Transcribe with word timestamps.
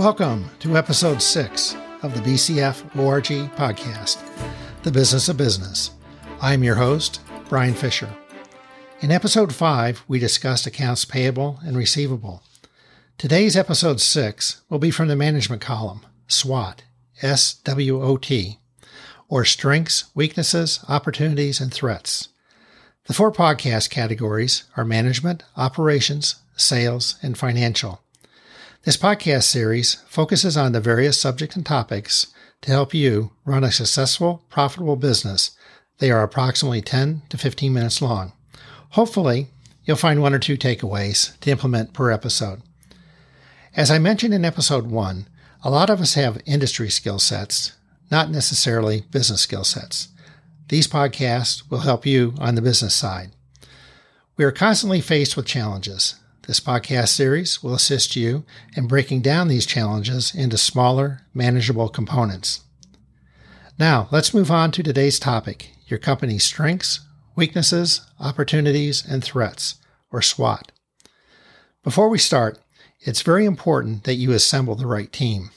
Welcome 0.00 0.48
to 0.60 0.78
episode 0.78 1.20
six 1.20 1.76
of 2.02 2.14
the 2.14 2.22
BCF 2.22 2.98
ORG 2.98 3.54
podcast, 3.54 4.16
The 4.82 4.90
Business 4.90 5.28
of 5.28 5.36
Business. 5.36 5.90
I'm 6.40 6.64
your 6.64 6.76
host, 6.76 7.20
Brian 7.50 7.74
Fisher. 7.74 8.08
In 9.02 9.10
episode 9.10 9.54
five, 9.54 10.02
we 10.08 10.18
discussed 10.18 10.66
accounts 10.66 11.04
payable 11.04 11.58
and 11.66 11.76
receivable. 11.76 12.42
Today's 13.18 13.58
episode 13.58 14.00
six 14.00 14.62
will 14.70 14.78
be 14.78 14.90
from 14.90 15.08
the 15.08 15.16
management 15.16 15.60
column, 15.60 16.00
SWOT, 16.28 16.82
S 17.20 17.52
W 17.64 18.02
O 18.02 18.16
T, 18.16 18.58
or 19.28 19.44
Strengths, 19.44 20.04
Weaknesses, 20.14 20.82
Opportunities, 20.88 21.60
and 21.60 21.74
Threats. 21.74 22.28
The 23.04 23.12
four 23.12 23.30
podcast 23.30 23.90
categories 23.90 24.64
are 24.78 24.84
management, 24.86 25.42
operations, 25.58 26.36
sales, 26.56 27.16
and 27.22 27.36
financial. 27.36 28.00
This 28.84 28.96
podcast 28.96 29.42
series 29.42 29.96
focuses 30.08 30.56
on 30.56 30.72
the 30.72 30.80
various 30.80 31.20
subjects 31.20 31.54
and 31.54 31.66
topics 31.66 32.28
to 32.62 32.70
help 32.70 32.94
you 32.94 33.30
run 33.44 33.62
a 33.62 33.70
successful, 33.70 34.42
profitable 34.48 34.96
business. 34.96 35.50
They 35.98 36.10
are 36.10 36.22
approximately 36.22 36.80
10 36.80 37.20
to 37.28 37.36
15 37.36 37.74
minutes 37.74 38.00
long. 38.00 38.32
Hopefully, 38.92 39.48
you'll 39.84 39.98
find 39.98 40.22
one 40.22 40.32
or 40.32 40.38
two 40.38 40.56
takeaways 40.56 41.38
to 41.40 41.50
implement 41.50 41.92
per 41.92 42.10
episode. 42.10 42.62
As 43.76 43.90
I 43.90 43.98
mentioned 43.98 44.32
in 44.32 44.46
episode 44.46 44.86
1, 44.86 45.28
a 45.62 45.70
lot 45.70 45.90
of 45.90 46.00
us 46.00 46.14
have 46.14 46.40
industry 46.46 46.88
skill 46.88 47.18
sets, 47.18 47.74
not 48.10 48.30
necessarily 48.30 49.02
business 49.10 49.42
skill 49.42 49.64
sets. 49.64 50.08
These 50.70 50.88
podcasts 50.88 51.70
will 51.70 51.80
help 51.80 52.06
you 52.06 52.32
on 52.38 52.54
the 52.54 52.62
business 52.62 52.94
side. 52.94 53.32
We 54.38 54.44
are 54.46 54.50
constantly 54.50 55.02
faced 55.02 55.36
with 55.36 55.44
challenges. 55.44 56.14
This 56.50 56.58
podcast 56.58 57.10
series 57.10 57.62
will 57.62 57.74
assist 57.74 58.16
you 58.16 58.42
in 58.74 58.88
breaking 58.88 59.20
down 59.20 59.46
these 59.46 59.64
challenges 59.64 60.34
into 60.34 60.58
smaller, 60.58 61.20
manageable 61.32 61.88
components. 61.88 62.62
Now, 63.78 64.08
let's 64.10 64.34
move 64.34 64.50
on 64.50 64.72
to 64.72 64.82
today's 64.82 65.20
topic 65.20 65.70
your 65.86 66.00
company's 66.00 66.42
strengths, 66.42 67.06
weaknesses, 67.36 68.00
opportunities, 68.18 69.04
and 69.08 69.22
threats, 69.22 69.76
or 70.10 70.22
SWOT. 70.22 70.72
Before 71.84 72.08
we 72.08 72.18
start, 72.18 72.58
it's 72.98 73.22
very 73.22 73.44
important 73.44 74.02
that 74.02 74.14
you 74.14 74.32
assemble 74.32 74.74
the 74.74 74.88
right 74.88 75.12
team. 75.12 75.50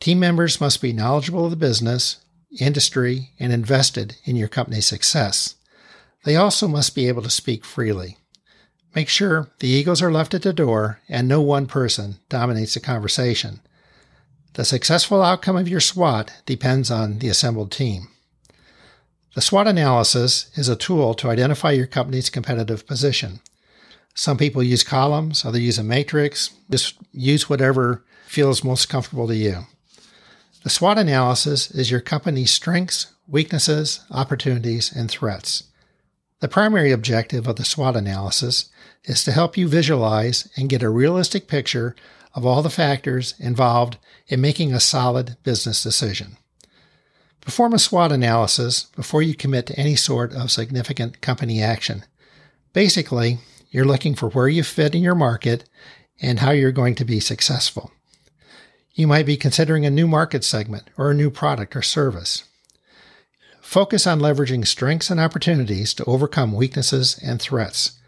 Team 0.00 0.18
members 0.18 0.60
must 0.60 0.82
be 0.82 0.92
knowledgeable 0.92 1.44
of 1.44 1.52
the 1.52 1.56
business, 1.56 2.16
industry, 2.58 3.30
and 3.38 3.52
invested 3.52 4.16
in 4.24 4.34
your 4.34 4.48
company's 4.48 4.86
success. 4.86 5.54
They 6.24 6.34
also 6.34 6.66
must 6.66 6.96
be 6.96 7.06
able 7.06 7.22
to 7.22 7.30
speak 7.30 7.64
freely. 7.64 8.16
Make 8.94 9.08
sure 9.08 9.48
the 9.60 9.68
egos 9.68 10.02
are 10.02 10.10
left 10.10 10.34
at 10.34 10.42
the 10.42 10.52
door 10.52 11.00
and 11.08 11.28
no 11.28 11.40
one 11.40 11.66
person 11.66 12.16
dominates 12.28 12.74
the 12.74 12.80
conversation. 12.80 13.60
The 14.54 14.64
successful 14.64 15.22
outcome 15.22 15.56
of 15.56 15.68
your 15.68 15.80
SWOT 15.80 16.32
depends 16.44 16.90
on 16.90 17.20
the 17.20 17.28
assembled 17.28 17.70
team. 17.70 18.08
The 19.34 19.40
SWOT 19.40 19.68
analysis 19.68 20.50
is 20.56 20.68
a 20.68 20.74
tool 20.74 21.14
to 21.14 21.30
identify 21.30 21.70
your 21.70 21.86
company's 21.86 22.30
competitive 22.30 22.84
position. 22.84 23.38
Some 24.14 24.36
people 24.36 24.62
use 24.62 24.82
columns, 24.82 25.44
others 25.44 25.62
use 25.62 25.78
a 25.78 25.84
matrix. 25.84 26.50
Just 26.68 26.96
use 27.12 27.48
whatever 27.48 28.04
feels 28.26 28.64
most 28.64 28.88
comfortable 28.88 29.28
to 29.28 29.36
you. 29.36 29.66
The 30.64 30.70
SWOT 30.70 30.98
analysis 30.98 31.70
is 31.70 31.90
your 31.90 32.00
company's 32.00 32.50
strengths, 32.50 33.12
weaknesses, 33.28 34.00
opportunities, 34.10 34.92
and 34.94 35.08
threats. 35.08 35.62
The 36.40 36.48
primary 36.48 36.90
objective 36.90 37.46
of 37.46 37.56
the 37.56 37.64
SWOT 37.64 37.96
analysis 37.96 38.70
is 39.04 39.22
to 39.24 39.32
help 39.32 39.58
you 39.58 39.68
visualize 39.68 40.48
and 40.56 40.70
get 40.70 40.82
a 40.82 40.88
realistic 40.88 41.46
picture 41.46 41.94
of 42.34 42.46
all 42.46 42.62
the 42.62 42.70
factors 42.70 43.34
involved 43.38 43.98
in 44.26 44.40
making 44.40 44.72
a 44.72 44.80
solid 44.80 45.36
business 45.42 45.82
decision. 45.82 46.38
Perform 47.42 47.74
a 47.74 47.78
SWOT 47.78 48.12
analysis 48.12 48.84
before 48.96 49.20
you 49.20 49.34
commit 49.34 49.66
to 49.66 49.78
any 49.78 49.96
sort 49.96 50.32
of 50.32 50.50
significant 50.50 51.20
company 51.20 51.62
action. 51.62 52.04
Basically, 52.72 53.38
you're 53.70 53.84
looking 53.84 54.14
for 54.14 54.30
where 54.30 54.48
you 54.48 54.62
fit 54.62 54.94
in 54.94 55.02
your 55.02 55.14
market 55.14 55.64
and 56.22 56.38
how 56.38 56.52
you're 56.52 56.72
going 56.72 56.94
to 56.96 57.04
be 57.04 57.20
successful. 57.20 57.90
You 58.94 59.06
might 59.06 59.26
be 59.26 59.36
considering 59.36 59.84
a 59.84 59.90
new 59.90 60.06
market 60.06 60.44
segment 60.44 60.84
or 60.96 61.10
a 61.10 61.14
new 61.14 61.30
product 61.30 61.76
or 61.76 61.82
service. 61.82 62.44
Focus 63.70 64.04
on 64.04 64.18
leveraging 64.18 64.66
strengths 64.66 65.10
and 65.10 65.20
opportunities 65.20 65.94
to 65.94 66.04
overcome 66.04 66.52
weaknesses 66.52 67.16
and 67.22 67.40
threats. 67.40 68.00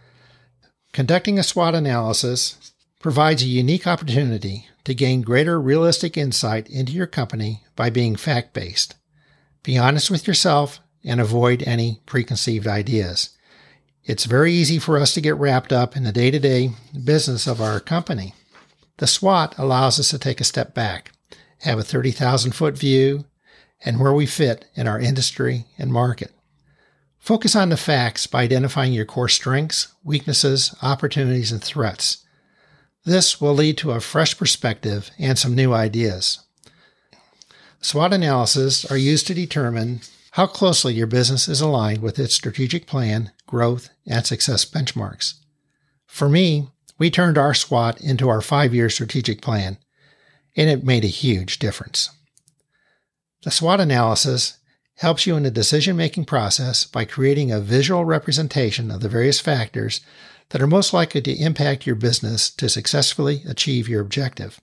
Conducting 0.92 1.38
a 1.38 1.44
SWOT 1.44 1.76
analysis 1.76 2.72
provides 2.98 3.44
a 3.44 3.46
unique 3.46 3.86
opportunity 3.86 4.66
to 4.82 4.92
gain 4.92 5.22
greater 5.22 5.60
realistic 5.60 6.16
insight 6.16 6.68
into 6.68 6.90
your 6.90 7.06
company 7.06 7.62
by 7.76 7.90
being 7.90 8.16
fact 8.16 8.52
based. 8.52 8.96
Be 9.62 9.78
honest 9.78 10.10
with 10.10 10.26
yourself 10.26 10.80
and 11.04 11.20
avoid 11.20 11.62
any 11.62 12.00
preconceived 12.06 12.66
ideas. 12.66 13.30
It's 14.02 14.24
very 14.24 14.52
easy 14.52 14.80
for 14.80 14.98
us 14.98 15.14
to 15.14 15.20
get 15.20 15.36
wrapped 15.36 15.72
up 15.72 15.96
in 15.96 16.02
the 16.02 16.10
day 16.10 16.32
to 16.32 16.40
day 16.40 16.70
business 17.04 17.46
of 17.46 17.60
our 17.60 17.78
company. 17.78 18.34
The 18.96 19.06
SWOT 19.06 19.56
allows 19.58 20.00
us 20.00 20.08
to 20.10 20.18
take 20.18 20.40
a 20.40 20.44
step 20.44 20.74
back, 20.74 21.12
have 21.60 21.78
a 21.78 21.84
30,000 21.84 22.50
foot 22.50 22.76
view, 22.76 23.26
and 23.84 23.98
where 23.98 24.12
we 24.12 24.26
fit 24.26 24.66
in 24.74 24.86
our 24.86 25.00
industry 25.00 25.66
and 25.78 25.92
market. 25.92 26.32
Focus 27.18 27.54
on 27.54 27.68
the 27.68 27.76
facts 27.76 28.26
by 28.26 28.42
identifying 28.42 28.92
your 28.92 29.04
core 29.04 29.28
strengths, 29.28 29.94
weaknesses, 30.02 30.74
opportunities, 30.82 31.52
and 31.52 31.62
threats. 31.62 32.24
This 33.04 33.40
will 33.40 33.54
lead 33.54 33.78
to 33.78 33.92
a 33.92 34.00
fresh 34.00 34.36
perspective 34.36 35.10
and 35.18 35.38
some 35.38 35.54
new 35.54 35.72
ideas. 35.72 36.40
SWOT 37.80 38.12
analysis 38.12 38.84
are 38.90 38.96
used 38.96 39.26
to 39.26 39.34
determine 39.34 40.00
how 40.32 40.46
closely 40.46 40.94
your 40.94 41.06
business 41.06 41.48
is 41.48 41.60
aligned 41.60 42.00
with 42.00 42.18
its 42.18 42.34
strategic 42.34 42.86
plan, 42.86 43.32
growth, 43.46 43.90
and 44.06 44.24
success 44.24 44.64
benchmarks. 44.64 45.34
For 46.06 46.28
me, 46.28 46.68
we 46.98 47.10
turned 47.10 47.36
our 47.36 47.54
SWOT 47.54 48.00
into 48.00 48.28
our 48.28 48.40
five 48.40 48.74
year 48.74 48.88
strategic 48.88 49.42
plan, 49.42 49.78
and 50.56 50.70
it 50.70 50.84
made 50.84 51.04
a 51.04 51.08
huge 51.08 51.58
difference. 51.58 52.10
The 53.42 53.50
SWOT 53.50 53.80
analysis 53.80 54.58
helps 54.96 55.26
you 55.26 55.36
in 55.36 55.42
the 55.42 55.50
decision 55.50 55.96
making 55.96 56.26
process 56.26 56.84
by 56.84 57.04
creating 57.04 57.50
a 57.50 57.60
visual 57.60 58.04
representation 58.04 58.90
of 58.90 59.00
the 59.00 59.08
various 59.08 59.40
factors 59.40 60.00
that 60.50 60.62
are 60.62 60.66
most 60.68 60.92
likely 60.92 61.20
to 61.22 61.34
impact 61.34 61.84
your 61.84 61.96
business 61.96 62.48
to 62.50 62.68
successfully 62.68 63.42
achieve 63.48 63.88
your 63.88 64.00
objective. 64.00 64.60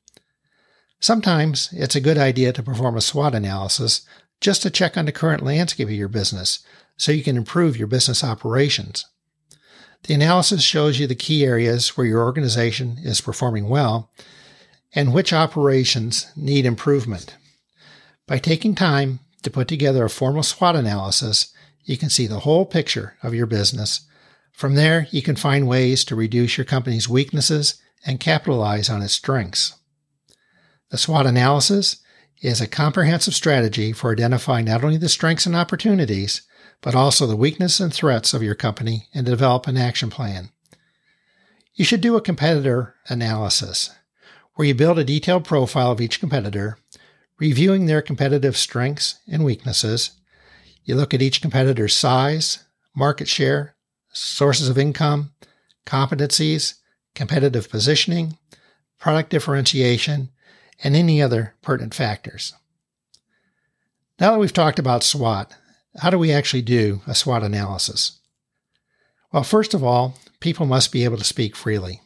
Sometimes 1.01 1.69
it's 1.73 1.95
a 1.95 2.01
good 2.01 2.17
idea 2.17 2.53
to 2.53 2.63
perform 2.63 2.95
a 2.95 3.01
SWOT 3.01 3.35
analysis 3.35 4.01
just 4.39 4.61
to 4.61 4.69
check 4.69 4.95
on 4.95 5.05
the 5.05 5.11
current 5.11 5.43
landscape 5.43 5.89
of 5.89 5.93
your 5.93 6.07
business 6.07 6.59
so 6.95 7.11
you 7.11 7.23
can 7.23 7.35
improve 7.35 7.75
your 7.75 7.87
business 7.87 8.23
operations. 8.23 9.05
The 10.03 10.13
analysis 10.13 10.63
shows 10.63 10.99
you 10.99 11.07
the 11.07 11.15
key 11.15 11.43
areas 11.43 11.97
where 11.97 12.07
your 12.07 12.23
organization 12.23 12.97
is 13.03 13.19
performing 13.19 13.67
well 13.67 14.09
and 14.95 15.13
which 15.13 15.33
operations 15.33 16.31
need 16.37 16.65
improvement. 16.65 17.35
By 18.29 18.37
taking 18.37 18.75
time 18.75 19.21
to 19.41 19.49
put 19.49 19.67
together 19.67 20.05
a 20.05 20.09
formal 20.09 20.43
SWOT 20.43 20.75
analysis, 20.75 21.51
you 21.83 21.97
can 21.97 22.11
see 22.11 22.27
the 22.27 22.41
whole 22.41 22.63
picture 22.63 23.17
of 23.23 23.33
your 23.33 23.47
business. 23.47 24.01
From 24.53 24.75
there, 24.75 25.07
you 25.09 25.23
can 25.23 25.35
find 25.35 25.67
ways 25.67 26.05
to 26.05 26.15
reduce 26.15 26.55
your 26.55 26.65
company's 26.65 27.09
weaknesses 27.09 27.81
and 28.05 28.19
capitalize 28.19 28.87
on 28.87 29.01
its 29.01 29.13
strengths. 29.13 29.73
The 30.91 30.99
SWOT 30.99 31.25
analysis 31.25 32.03
is 32.39 32.61
a 32.61 32.67
comprehensive 32.67 33.33
strategy 33.33 33.93
for 33.93 34.11
identifying 34.11 34.65
not 34.65 34.83
only 34.83 34.97
the 34.97 35.09
strengths 35.09 35.47
and 35.47 35.55
opportunities, 35.55 36.43
but 36.81 36.93
also 36.93 37.25
the 37.25 37.35
weaknesses 37.35 37.79
and 37.79 37.91
threats 37.91 38.35
of 38.35 38.43
your 38.43 38.53
company 38.53 39.07
and 39.11 39.25
develop 39.25 39.65
an 39.65 39.75
action 39.75 40.11
plan. 40.11 40.51
You 41.73 41.83
should 41.83 42.01
do 42.01 42.15
a 42.15 42.21
competitor 42.21 42.93
analysis 43.07 43.89
where 44.53 44.67
you 44.67 44.75
build 44.75 44.99
a 44.99 45.03
detailed 45.03 45.45
profile 45.45 45.91
of 45.91 45.99
each 45.99 46.19
competitor, 46.19 46.77
reviewing 47.39 47.85
their 47.85 48.01
competitive 48.01 48.57
strengths 48.57 49.19
and 49.27 49.43
weaknesses. 49.43 50.11
You 50.83 50.95
look 50.95 51.13
at 51.13 51.21
each 51.21 51.41
competitor's 51.41 51.95
size, 51.95 52.63
market 52.95 53.27
share, 53.27 53.75
sources 54.11 54.69
of 54.69 54.77
income, 54.77 55.31
competencies, 55.85 56.75
competitive 57.15 57.69
positioning, 57.69 58.37
product 58.99 59.29
differentiation, 59.29 60.29
and 60.83 60.95
any 60.95 61.21
other 61.21 61.55
pertinent 61.61 61.93
factors. 61.93 62.53
Now 64.19 64.31
that 64.31 64.39
we've 64.39 64.53
talked 64.53 64.79
about 64.79 65.03
SWOT, 65.03 65.55
how 65.97 66.09
do 66.09 66.19
we 66.19 66.31
actually 66.31 66.61
do 66.61 67.01
a 67.07 67.15
SWOT 67.15 67.43
analysis? 67.43 68.19
Well, 69.31 69.43
first 69.43 69.73
of 69.73 69.83
all, 69.83 70.15
people 70.39 70.65
must 70.65 70.91
be 70.91 71.03
able 71.03 71.17
to 71.17 71.23
speak 71.23 71.55
freely. 71.55 72.01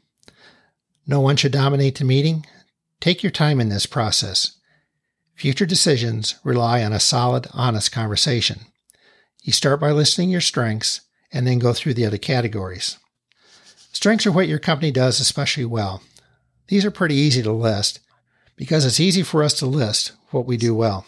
No 1.07 1.19
one 1.19 1.35
should 1.35 1.51
dominate 1.51 1.97
the 1.97 2.05
meeting. 2.05 2.45
Take 2.99 3.23
your 3.23 3.31
time 3.31 3.59
in 3.59 3.69
this 3.69 3.85
process. 3.85 4.57
Future 5.35 5.65
decisions 5.65 6.35
rely 6.43 6.83
on 6.83 6.93
a 6.93 6.99
solid, 6.99 7.47
honest 7.53 7.91
conversation. 7.91 8.61
You 9.41 9.51
start 9.51 9.79
by 9.79 9.91
listing 9.91 10.29
your 10.29 10.41
strengths 10.41 11.01
and 11.31 11.45
then 11.45 11.59
go 11.59 11.73
through 11.73 11.95
the 11.95 12.05
other 12.05 12.17
categories. 12.17 12.97
Strengths 13.91 14.25
are 14.25 14.31
what 14.31 14.47
your 14.47 14.59
company 14.59 14.91
does 14.91 15.19
especially 15.19 15.65
well. 15.65 16.01
These 16.67 16.85
are 16.85 16.91
pretty 16.91 17.15
easy 17.15 17.43
to 17.43 17.51
list, 17.51 17.99
because 18.55 18.85
it's 18.85 18.99
easy 18.99 19.23
for 19.23 19.43
us 19.43 19.53
to 19.55 19.65
list 19.65 20.13
what 20.31 20.45
we 20.45 20.57
do 20.57 20.73
well. 20.73 21.05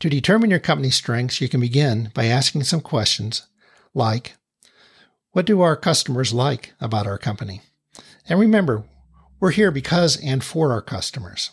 To 0.00 0.08
determine 0.08 0.50
your 0.50 0.58
company's 0.58 0.96
strengths, 0.96 1.40
you 1.40 1.48
can 1.48 1.60
begin 1.60 2.10
by 2.14 2.24
asking 2.24 2.64
some 2.64 2.80
questions 2.80 3.46
like 3.94 4.34
What 5.32 5.46
do 5.46 5.60
our 5.60 5.76
customers 5.76 6.32
like 6.32 6.72
about 6.80 7.06
our 7.06 7.18
company? 7.18 7.60
And 8.28 8.40
remember, 8.40 8.84
we're 9.40 9.50
here 9.50 9.70
because 9.70 10.16
and 10.22 10.42
for 10.42 10.72
our 10.72 10.82
customers. 10.82 11.50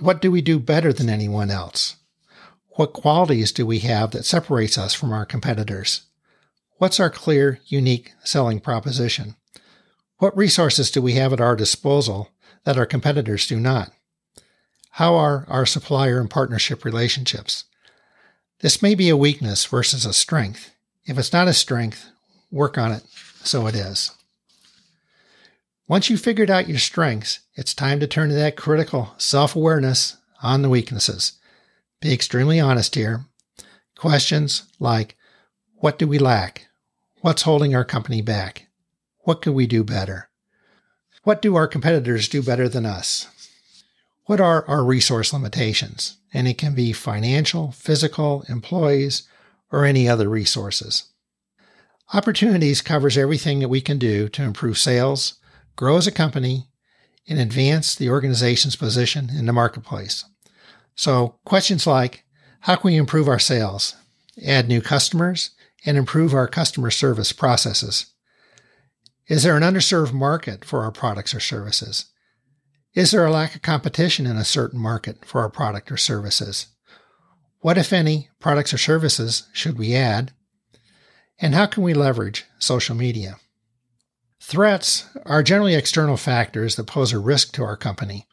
What 0.00 0.20
do 0.20 0.30
we 0.30 0.42
do 0.42 0.58
better 0.58 0.92
than 0.92 1.08
anyone 1.08 1.50
else? 1.50 1.96
What 2.70 2.92
qualities 2.92 3.50
do 3.50 3.66
we 3.66 3.80
have 3.80 4.12
that 4.12 4.24
separates 4.24 4.78
us 4.78 4.94
from 4.94 5.12
our 5.12 5.26
competitors? 5.26 6.02
What's 6.76 7.00
our 7.00 7.10
clear, 7.10 7.58
unique 7.66 8.12
selling 8.22 8.60
proposition? 8.60 9.34
What 10.18 10.36
resources 10.36 10.90
do 10.90 11.02
we 11.02 11.14
have 11.14 11.32
at 11.32 11.40
our 11.40 11.56
disposal 11.56 12.30
that 12.64 12.76
our 12.76 12.86
competitors 12.86 13.46
do 13.46 13.58
not? 13.58 13.92
How 14.92 15.16
are 15.16 15.44
our 15.48 15.66
supplier 15.66 16.20
and 16.20 16.30
partnership 16.30 16.84
relationships? 16.84 17.64
This 18.60 18.82
may 18.82 18.94
be 18.94 19.08
a 19.08 19.16
weakness 19.16 19.64
versus 19.64 20.04
a 20.04 20.12
strength. 20.12 20.70
If 21.04 21.18
it's 21.18 21.32
not 21.32 21.48
a 21.48 21.54
strength, 21.54 22.10
work 22.50 22.78
on 22.78 22.92
it 22.92 23.02
so 23.42 23.66
it 23.66 23.74
is. 23.74 24.12
Once 25.88 26.10
you've 26.10 26.20
figured 26.20 26.50
out 26.50 26.68
your 26.68 26.78
strengths, 26.78 27.40
it's 27.54 27.72
time 27.72 27.98
to 27.98 28.06
turn 28.06 28.28
to 28.28 28.34
that 28.34 28.56
critical 28.56 29.14
self 29.16 29.56
awareness 29.56 30.18
on 30.42 30.60
the 30.60 30.68
weaknesses. 30.68 31.32
Be 32.02 32.12
extremely 32.12 32.60
honest 32.60 32.94
here. 32.94 33.24
Questions 33.96 34.64
like 34.78 35.16
What 35.76 35.98
do 35.98 36.06
we 36.06 36.18
lack? 36.18 36.66
What's 37.22 37.42
holding 37.42 37.74
our 37.74 37.86
company 37.86 38.20
back? 38.20 38.66
What 39.20 39.40
could 39.40 39.54
we 39.54 39.66
do 39.66 39.82
better? 39.82 40.28
What 41.22 41.40
do 41.40 41.56
our 41.56 41.66
competitors 41.66 42.28
do 42.28 42.42
better 42.42 42.68
than 42.68 42.84
us? 42.84 43.26
What 44.26 44.40
are 44.40 44.68
our 44.68 44.84
resource 44.84 45.32
limitations? 45.32 46.18
And 46.34 46.46
it 46.46 46.58
can 46.58 46.74
be 46.74 46.92
financial, 46.92 47.72
physical, 47.72 48.44
employees, 48.50 49.26
or 49.72 49.86
any 49.86 50.06
other 50.06 50.28
resources. 50.28 51.04
Opportunities 52.12 52.82
covers 52.82 53.16
everything 53.16 53.60
that 53.60 53.70
we 53.70 53.80
can 53.80 53.98
do 53.98 54.28
to 54.28 54.42
improve 54.42 54.76
sales, 54.76 55.37
grow 55.78 55.96
as 55.96 56.08
a 56.08 56.12
company, 56.12 56.66
and 57.28 57.38
advance 57.38 57.94
the 57.94 58.10
organization's 58.10 58.74
position 58.74 59.30
in 59.30 59.46
the 59.46 59.52
marketplace. 59.52 60.24
So, 60.96 61.38
questions 61.44 61.86
like 61.86 62.24
how 62.62 62.74
can 62.74 62.90
we 62.90 62.96
improve 62.96 63.28
our 63.28 63.38
sales, 63.38 63.94
add 64.44 64.66
new 64.66 64.80
customers, 64.80 65.52
and 65.86 65.96
improve 65.96 66.34
our 66.34 66.48
customer 66.48 66.90
service 66.90 67.30
processes? 67.32 68.06
Is 69.28 69.44
there 69.44 69.56
an 69.56 69.62
underserved 69.62 70.12
market 70.12 70.64
for 70.64 70.82
our 70.82 70.90
products 70.90 71.32
or 71.32 71.38
services? 71.38 72.06
Is 72.94 73.12
there 73.12 73.24
a 73.24 73.30
lack 73.30 73.54
of 73.54 73.62
competition 73.62 74.26
in 74.26 74.36
a 74.36 74.44
certain 74.44 74.80
market 74.80 75.24
for 75.24 75.42
our 75.42 75.50
product 75.50 75.92
or 75.92 75.96
services? 75.96 76.66
What, 77.60 77.78
if 77.78 77.92
any, 77.92 78.30
products 78.40 78.74
or 78.74 78.78
services 78.78 79.46
should 79.52 79.78
we 79.78 79.94
add? 79.94 80.32
And 81.38 81.54
how 81.54 81.66
can 81.66 81.84
we 81.84 81.94
leverage 81.94 82.46
social 82.58 82.96
media? 82.96 83.36
Threats 84.40 85.06
are 85.26 85.42
generally 85.42 85.74
external 85.74 86.16
factors 86.16 86.76
that 86.76 86.86
pose 86.86 87.12
a 87.12 87.18
risk 87.18 87.52
to 87.52 87.64
our 87.64 87.76
company, 87.76 88.26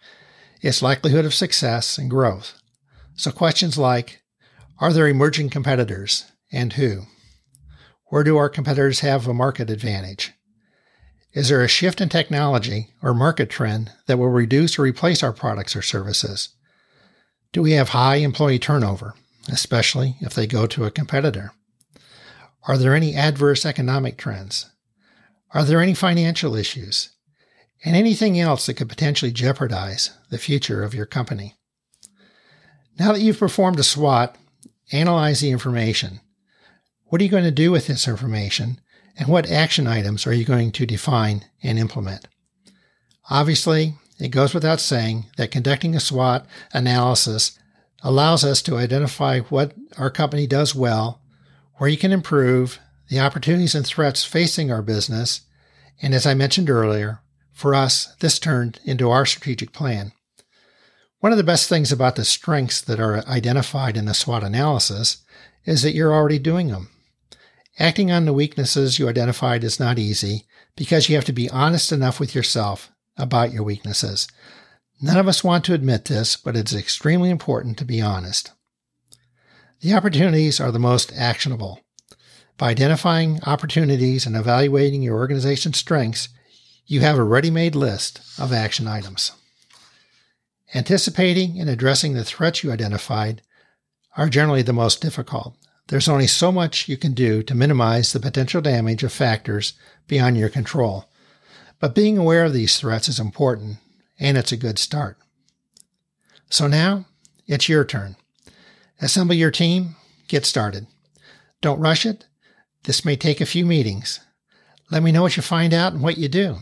its 0.62 0.81
likelihood 0.81 1.25
of 1.25 1.34
success 1.34 1.98
and 1.98 2.10
growth. 2.10 2.62
So, 3.16 3.31
questions 3.31 3.78
like 3.78 4.22
Are 4.80 4.94
there 4.94 5.07
emerging 5.07 5.50
competitors 5.50 6.25
and 6.52 6.74
who? 6.74 7.04
Where 8.10 8.24
do 8.24 8.38
our 8.38 8.50
competitors 8.50 9.00
have 9.00 9.28
a 9.28 9.34
market 9.34 9.69
advantage? 9.69 10.31
Is 11.34 11.50
there 11.50 11.63
a 11.63 11.68
shift 11.68 12.00
in 12.00 12.08
technology 12.08 12.94
or 13.01 13.13
market 13.13 13.50
trend 13.50 13.92
that 14.08 14.18
will 14.18 14.30
reduce 14.30 14.80
or 14.80 14.84
replace 14.84 15.22
our 15.22 15.34
products 15.34 15.75
or 15.75 15.81
services? 15.81 16.50
Do 17.51 17.62
we 17.62 17.72
have 17.74 17.90
high 17.90 18.18
employee 18.18 18.60
turnover, 18.60 19.16
especially 19.50 20.16
if 20.22 20.34
they 20.34 20.48
go 20.48 20.66
to 20.68 20.86
a 20.86 20.92
competitor? 20.92 21.51
Are 22.68 22.78
there 22.78 22.96
any 22.96 23.16
adverse 23.16 23.66
economic 23.66 24.18
trends? 24.18 24.68
Are 25.54 25.64
there 25.64 25.82
any 25.82 25.94
financial 25.94 26.56
issues? 26.56 27.10
And 27.84 27.96
anything 27.96 28.40
else 28.40 28.66
that 28.66 28.76
could 28.76 28.90
potentially 28.90 29.32
jeopardize 29.32 30.12
the 30.30 30.38
future 30.38 30.84
of 30.84 30.94
your 30.94 31.06
company? 31.06 31.56
Now 32.98 33.12
that 33.12 33.22
you've 33.22 33.40
performed 33.40 33.80
a 33.80 33.84
SWOT, 33.84 34.36
analyze 34.92 35.42
the 35.42 35.52
information. 35.52 36.22
What 37.06 37.22
are 37.22 37.24
you 37.24 37.30
going 37.30 37.44
to 37.44 37.52
do 37.52 37.72
with 37.72 37.88
this 37.88 38.08
information? 38.08 38.80
and 39.18 39.28
what 39.28 39.50
action 39.50 39.88
items 39.88 40.28
are 40.28 40.34
you 40.34 40.46
going 40.46 40.72
to 40.74 40.86
define 40.86 41.46
and 41.64 41.80
implement? 41.80 42.28
Obviously, 43.30 43.96
it 44.20 44.30
goes 44.30 44.54
without 44.54 44.80
saying 44.80 45.26
that 45.38 45.52
conducting 45.52 45.96
a 45.96 46.00
SWOT 46.00 46.46
analysis 46.74 47.58
allows 48.04 48.44
us 48.44 48.62
to 48.64 48.78
identify 48.78 49.40
what 49.42 49.74
our 49.98 50.10
company 50.10 50.48
does 50.48 50.76
well, 50.76 51.22
where 51.76 51.90
you 51.90 51.98
can 51.98 52.12
improve, 52.12 52.80
the 53.10 53.19
opportunities 53.19 53.75
and 53.75 53.86
threats 53.86 54.24
facing 54.24 54.72
our 54.72 54.81
business, 54.81 55.42
and 56.02 56.13
as 56.13 56.25
I 56.25 56.34
mentioned 56.34 56.69
earlier, 56.69 57.22
for 57.52 57.74
us, 57.74 58.13
this 58.19 58.40
turned 58.40 58.80
into 58.84 59.10
our 59.10 59.25
strategic 59.25 59.72
plan. 59.72 60.12
One 61.19 61.31
of 61.31 61.38
the 61.38 61.44
best 61.44 61.69
things 61.69 61.92
about 61.92 62.16
the 62.16 62.25
strengths 62.25 62.81
that 62.81 63.00
are 63.00 63.25
identified 63.28 63.98
in 63.98 64.06
the 64.06 64.13
SWOT 64.13 64.44
analysis 64.44 65.24
is 65.66 65.81
that 65.81 65.96
you're 65.96 66.13
already 66.13 66.40
doing 66.40 66.68
them. 66.68 66.90
Acting 67.80 68.12
on 68.12 68.25
the 68.25 68.34
weaknesses 68.34 69.00
you 69.00 69.10
identified 69.10 69.63
is 69.63 69.80
not 69.80 70.00
easy 70.00 70.46
because 70.75 71.10
you 71.10 71.16
have 71.16 71.25
to 71.25 71.34
be 71.34 71.50
honest 71.50 71.92
enough 71.92 72.19
with 72.19 72.36
yourself 72.36 72.92
about 73.18 73.51
your 73.51 73.63
weaknesses. 73.63 74.28
None 75.01 75.18
of 75.18 75.28
us 75.28 75.44
want 75.44 75.66
to 75.66 75.74
admit 75.74 76.06
this, 76.06 76.36
but 76.36 76.56
it's 76.56 76.74
extremely 76.74 77.30
important 77.30 77.78
to 77.78 77.86
be 77.86 78.01
honest. 78.01 78.51
The 79.81 79.94
opportunities 79.94 80.60
are 80.60 80.72
the 80.72 80.80
most 80.80 81.12
actionable. 81.16 81.81
By 82.57 82.69
identifying 82.69 83.42
opportunities 83.46 84.25
and 84.25 84.36
evaluating 84.36 85.02
your 85.02 85.18
organization's 85.18 85.78
strengths, 85.78 86.30
you 86.86 87.02
have 87.02 87.18
a 87.18 87.24
ready 87.24 87.52
made 87.52 87.75
list 87.75 88.22
of 88.40 88.54
action 88.54 88.88
items. 88.88 89.34
Anticipating 90.74 91.60
and 91.60 91.69
addressing 91.69 92.13
the 92.13 92.24
threats 92.24 92.63
you 92.63 92.72
identified 92.72 93.42
are 94.16 94.30
generally 94.30 94.62
the 94.62 94.72
most 94.72 95.02
difficult. 95.02 95.56
There's 95.88 96.07
only 96.07 96.28
so 96.28 96.52
much 96.52 96.88
you 96.88 96.96
can 96.96 97.13
do 97.13 97.44
to 97.44 97.54
minimize 97.54 98.13
the 98.13 98.19
potential 98.19 98.62
damage 98.62 99.04
of 99.04 99.12
factors 99.12 99.74
beyond 100.08 100.38
your 100.38 100.50
control. 100.50 101.10
But 101.80 101.94
being 101.94 102.18
aware 102.18 102.46
of 102.46 102.53
these 102.53 102.80
threats 102.80 103.10
is 103.10 103.20
important, 103.20 103.77
and 104.18 104.38
it's 104.38 104.53
a 104.53 104.58
good 104.58 104.80
start. 104.80 105.18
So 106.50 106.68
now, 106.68 107.06
it's 107.48 107.68
your 107.68 107.84
turn. 107.84 108.15
Assemble 109.01 109.36
your 109.36 109.51
team, 109.51 109.96
get 110.30 110.46
started. 110.46 110.88
Don't 111.62 111.82
rush 111.82 112.06
it. 112.06 112.25
This 112.86 113.04
may 113.04 113.15
take 113.15 113.42
a 113.42 113.48
few 113.48 113.65
meetings. 113.65 114.20
Let 114.92 115.01
me 115.01 115.12
know 115.12 115.24
what 115.24 115.36
you 115.36 115.42
find 115.42 115.74
out 115.74 115.94
and 115.94 116.04
what 116.04 116.20
you 116.20 116.27
do, 116.27 116.58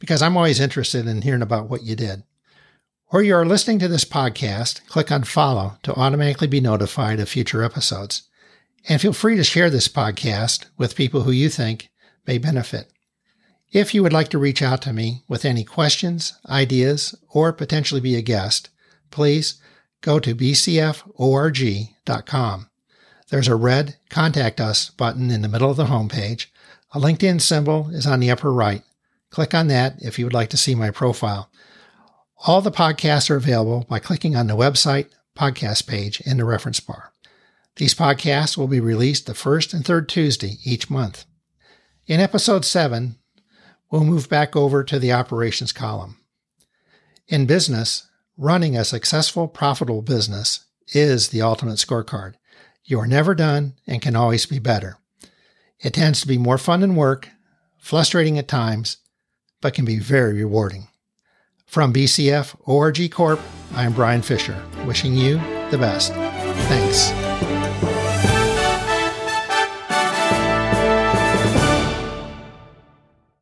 because 0.00 0.22
I'm 0.22 0.36
always 0.36 0.58
interested 0.58 1.06
in 1.06 1.22
hearing 1.22 1.42
about 1.42 1.70
what 1.70 1.84
you 1.84 1.94
did. 1.94 2.24
Where 3.10 3.22
you 3.22 3.36
are 3.36 3.46
listening 3.46 3.78
to 3.78 3.88
this 3.88 4.04
podcast, 4.04 4.84
click 4.88 5.12
on 5.12 5.22
follow 5.22 5.78
to 5.84 5.94
automatically 5.94 6.48
be 6.48 6.60
notified 6.60 7.20
of 7.20 7.28
future 7.28 7.62
episodes. 7.62 8.24
And 8.88 9.00
feel 9.00 9.12
free 9.12 9.36
to 9.36 9.44
share 9.44 9.70
this 9.70 9.86
podcast 9.86 10.64
with 10.76 10.96
people 10.96 11.22
who 11.22 11.30
you 11.30 11.48
think 11.48 11.90
may 12.26 12.38
benefit. 12.38 12.90
If 13.70 13.94
you 13.94 14.02
would 14.02 14.12
like 14.12 14.30
to 14.30 14.38
reach 14.38 14.62
out 14.62 14.82
to 14.82 14.92
me 14.92 15.22
with 15.28 15.44
any 15.44 15.62
questions, 15.62 16.32
ideas, 16.48 17.14
or 17.28 17.52
potentially 17.52 18.00
be 18.00 18.16
a 18.16 18.22
guest, 18.22 18.70
please 19.10 19.60
go 20.00 20.18
to 20.18 20.34
bcforg.com. 20.34 21.04
There's 23.30 23.48
a 23.48 23.56
red 23.56 23.96
Contact 24.08 24.58
Us 24.58 24.88
button 24.88 25.30
in 25.30 25.42
the 25.42 25.48
middle 25.48 25.70
of 25.70 25.76
the 25.76 25.84
homepage. 25.84 26.46
A 26.92 26.98
LinkedIn 26.98 27.42
symbol 27.42 27.90
is 27.90 28.06
on 28.06 28.20
the 28.20 28.30
upper 28.30 28.50
right. 28.50 28.82
Click 29.28 29.52
on 29.52 29.68
that 29.68 29.96
if 30.00 30.18
you 30.18 30.24
would 30.24 30.32
like 30.32 30.48
to 30.50 30.56
see 30.56 30.74
my 30.74 30.90
profile. 30.90 31.50
All 32.46 32.62
the 32.62 32.70
podcasts 32.70 33.28
are 33.28 33.36
available 33.36 33.84
by 33.86 33.98
clicking 33.98 34.34
on 34.34 34.46
the 34.46 34.56
website 34.56 35.08
podcast 35.36 35.86
page 35.86 36.22
in 36.22 36.38
the 36.38 36.46
reference 36.46 36.80
bar. 36.80 37.12
These 37.76 37.94
podcasts 37.94 38.56
will 38.56 38.66
be 38.66 38.80
released 38.80 39.26
the 39.26 39.34
first 39.34 39.74
and 39.74 39.84
third 39.84 40.08
Tuesday 40.08 40.56
each 40.64 40.88
month. 40.88 41.26
In 42.06 42.20
episode 42.20 42.64
7, 42.64 43.16
we'll 43.90 44.04
move 44.04 44.30
back 44.30 44.56
over 44.56 44.82
to 44.84 44.98
the 44.98 45.12
operations 45.12 45.72
column. 45.72 46.16
In 47.28 47.44
business, 47.44 48.08
running 48.38 48.74
a 48.74 48.84
successful, 48.84 49.48
profitable 49.48 50.00
business 50.00 50.64
is 50.94 51.28
the 51.28 51.42
ultimate 51.42 51.76
scorecard. 51.76 52.34
You 52.88 52.98
are 53.00 53.06
never 53.06 53.34
done 53.34 53.74
and 53.86 54.00
can 54.00 54.16
always 54.16 54.46
be 54.46 54.58
better. 54.58 54.96
It 55.78 55.92
tends 55.92 56.22
to 56.22 56.26
be 56.26 56.38
more 56.38 56.56
fun 56.56 56.80
than 56.80 56.96
work, 56.96 57.28
frustrating 57.76 58.38
at 58.38 58.48
times, 58.48 58.96
but 59.60 59.74
can 59.74 59.84
be 59.84 59.98
very 59.98 60.32
rewarding. 60.32 60.88
From 61.66 61.92
BCF 61.92 62.56
ORG 62.64 63.10
Corp, 63.10 63.40
I 63.74 63.84
am 63.84 63.92
Brian 63.92 64.22
Fisher, 64.22 64.56
wishing 64.86 65.14
you 65.14 65.34
the 65.70 65.76
best. 65.76 66.14
Thanks. 66.14 67.87